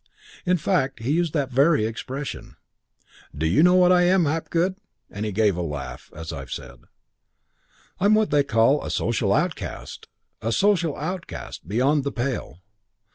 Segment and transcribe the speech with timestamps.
[0.47, 2.55] In fact, he used that very expression.
[3.37, 4.77] 'Do you know what I am, Hapgood?'
[5.11, 6.85] and he gave a laugh, as I've said.
[7.99, 10.07] 'I'm what they call a social outcast.
[10.41, 11.67] A social outcast.
[11.67, 12.61] Beyond the pale.